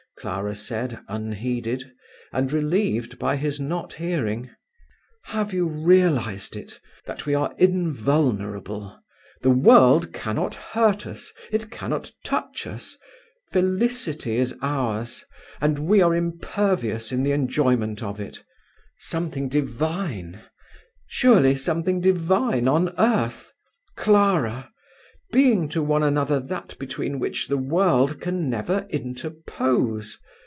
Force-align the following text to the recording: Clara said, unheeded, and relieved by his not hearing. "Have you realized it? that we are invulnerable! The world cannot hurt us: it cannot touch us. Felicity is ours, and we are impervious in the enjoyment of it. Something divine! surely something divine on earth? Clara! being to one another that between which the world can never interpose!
Clara 0.19 0.53
said, 0.53 0.99
unheeded, 1.07 1.91
and 2.31 2.51
relieved 2.53 3.17
by 3.17 3.37
his 3.37 3.59
not 3.59 3.93
hearing. 3.95 4.51
"Have 5.23 5.51
you 5.51 5.65
realized 5.65 6.55
it? 6.55 6.79
that 7.07 7.25
we 7.25 7.33
are 7.33 7.55
invulnerable! 7.57 8.99
The 9.41 9.49
world 9.49 10.13
cannot 10.13 10.53
hurt 10.53 11.07
us: 11.07 11.33
it 11.51 11.71
cannot 11.71 12.11
touch 12.23 12.67
us. 12.67 12.99
Felicity 13.51 14.37
is 14.37 14.55
ours, 14.61 15.25
and 15.59 15.79
we 15.87 16.03
are 16.03 16.13
impervious 16.13 17.11
in 17.11 17.23
the 17.23 17.31
enjoyment 17.31 18.03
of 18.03 18.19
it. 18.19 18.43
Something 18.99 19.49
divine! 19.49 20.39
surely 21.07 21.55
something 21.55 21.99
divine 21.99 22.67
on 22.67 22.93
earth? 22.99 23.51
Clara! 23.97 24.67
being 25.33 25.69
to 25.69 25.81
one 25.81 26.03
another 26.03 26.41
that 26.41 26.77
between 26.77 27.17
which 27.17 27.47
the 27.47 27.57
world 27.57 28.19
can 28.19 28.49
never 28.49 28.85
interpose! 28.89 30.19